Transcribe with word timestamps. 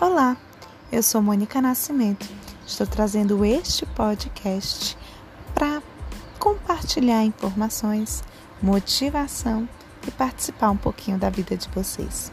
Olá, 0.00 0.36
eu 0.90 1.04
sou 1.04 1.22
Mônica 1.22 1.62
Nascimento. 1.62 2.28
Estou 2.66 2.84
trazendo 2.84 3.44
este 3.44 3.86
podcast 3.86 4.98
para 5.54 5.80
compartilhar 6.36 7.22
informações, 7.22 8.24
motivação 8.60 9.68
e 10.04 10.10
participar 10.10 10.70
um 10.70 10.76
pouquinho 10.76 11.16
da 11.16 11.30
vida 11.30 11.56
de 11.56 11.68
vocês. 11.68 12.32